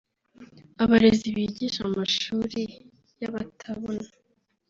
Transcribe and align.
Abarezi 0.83 1.27
bigisha 1.35 1.81
mu 1.87 1.93
mashuli 2.01 2.61
y’abatabona 3.19 4.05